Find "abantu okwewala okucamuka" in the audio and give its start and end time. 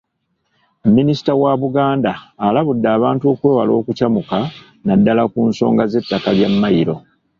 2.97-4.39